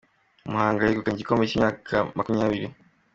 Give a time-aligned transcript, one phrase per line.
[0.49, 2.67] Muhanga yegukanye igikombe cy’imyaka makumyabiri